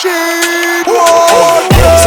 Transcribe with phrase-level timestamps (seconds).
[0.00, 0.06] C'est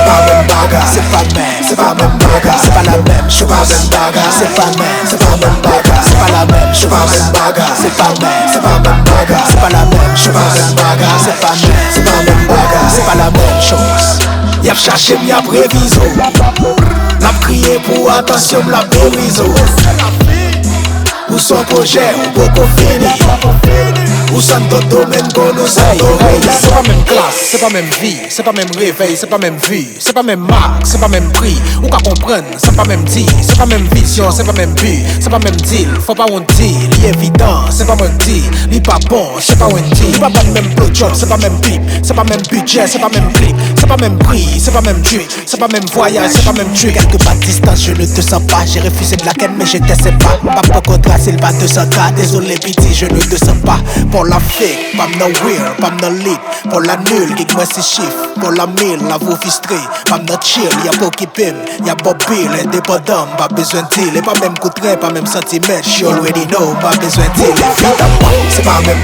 [0.06, 3.44] pas même bagarre, c'est pas même, c'est pas même bagarre, c'est pas la même, je
[3.44, 6.88] pas même bagarre, c'est pas même, c'est pas même bagarre, c'est pas la même, je
[6.88, 10.30] pas même bagarre, c'est pas même, c'est pas même bagarre, c'est pas la même, je
[10.30, 14.20] pas même bagarre, c'est pas même, c'est pas même bagarre, c'est pas la même chose.
[14.64, 16.02] Y'a cherché, y'a préviso.
[17.20, 19.54] N'a crié pour attention, la bériso.
[21.30, 23.08] Ou son projet, ou beaucoup fini.
[24.34, 24.54] Ou c'est
[26.70, 29.88] pas même classe, c'est pas même vie, c'est pas même réveil, c'est pas même vue,
[30.00, 31.58] c'est pas même marque, c'est pas même prix.
[31.84, 35.04] Ou qu'à comprendre, c'est pas même dit, c'est pas même vision, c'est pas même but,
[35.20, 35.90] c'est pas même deal.
[36.06, 39.68] Faut pas on dit, li évident, c'est pas même dit, li pas bon, c'est pas
[39.68, 40.18] on dit.
[40.20, 43.32] Pas pas même blowjob, c'est pas même pipe, c'est pas même budget, c'est pas même
[43.34, 46.54] clip, c'est pas même prix, c'est pas même truc, c'est pas même voyage, c'est pas
[46.54, 46.94] même truc.
[46.94, 49.66] Quelque pas de distance, je ne te sens pas, j'ai refusé de la ken, mais
[49.66, 50.40] je te sais pas.
[50.72, 53.80] Pour contrat, c'est le pas de cas, désolé, piti, je ne te sens pas.
[54.12, 56.38] Pour la fake, pas no real, pas no lit,
[56.70, 59.76] pour la nulle, qui moi c'est chiffre, pour la mille, la vous fistré,
[60.10, 61.56] pas no chill, y'a pas qui pim,
[61.86, 66.08] y'a Bob Bill, indépendant, pas besoin deal, et pas même coup pas même centimètre, you
[66.08, 67.74] already know, pas besoin évidemment,
[68.50, 68.98] C'est pas même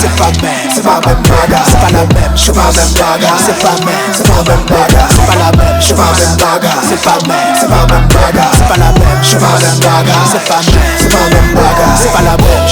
[0.00, 1.22] c'est pas même, c'est pas même
[1.66, 5.08] c'est pas la même, je pas même bagarre, c'est pas même, c'est pas même bagarre,
[5.10, 8.52] c'est pas la même, je pas même bagarre, c'est pas même, c'est pas même bagarre,
[8.54, 11.96] c'est pas la même, je pas même bagarre, c'est pas même, c'est pas même bagarre,
[12.00, 12.67] c'est pas la même.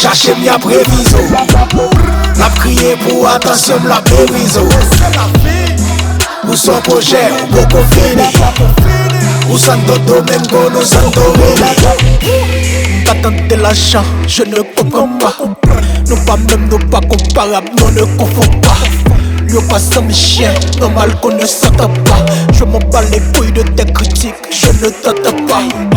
[0.00, 1.18] Y'a cherché, y'a préviso.
[2.38, 4.68] L'a prié pour attention, la bériso.
[6.46, 8.22] Ou son projet, ou beaucoup fini.
[9.48, 9.58] Ou nous
[10.84, 11.52] Santorini.
[13.04, 15.34] T'attends de l'argent, je ne comprends pas.
[16.08, 18.76] Nous pas même, nous pas comparables, nous ne confond pas.
[19.52, 22.24] Yo pas sans mes chiens, normal qu'on ne s'entend pas.
[22.52, 25.87] Je m'en bats les couilles de tes critiques, je ne t'entends pas.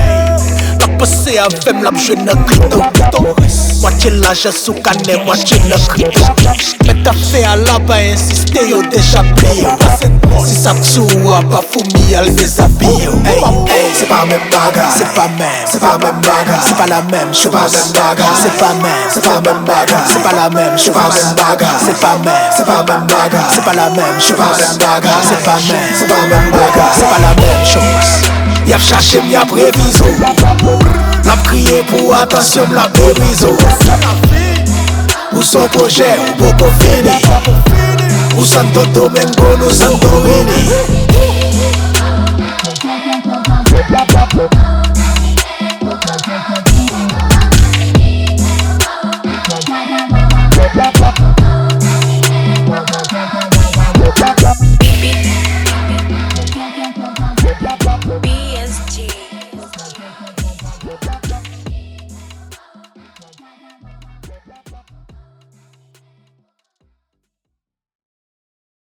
[1.33, 2.83] La passé avec la je ne clito.
[3.81, 6.23] Moitié l'argent sous canet, moitié le crypto.
[6.85, 9.65] Mais t'as fait à la bas insister, yo déjà plié.
[10.45, 10.55] Si
[10.93, 10.99] tue,
[11.49, 13.09] pas fourmi, elle déshabille.
[13.25, 15.47] Hey, hey, C'est pas même bagarre, c'est pas même.
[15.65, 17.71] c'est pas même bagarre, C'est pas la même c'est pas chose.
[17.71, 18.91] même bagarre, C'est pas même.
[19.09, 20.87] c'est pas même bagarre, C'est pas la même chose.
[20.87, 22.33] c'est pas même bagarre, C'est pas même.
[22.51, 24.37] c'est pas même bagarre, C'est pas la même c'est chose.
[24.37, 25.95] pas même bagarre, C'est pas même.
[25.95, 28.29] c'est pas même bagarre, C'est pas la même chose.
[28.67, 30.05] Y'a cherché, y'a préviso.
[31.31, 33.55] L'a prié pour attention, la bériso.
[35.31, 37.21] Ou son projet, ou beaucoup fini.
[38.37, 41.30] Ou Santo Domingo, nous Santorini.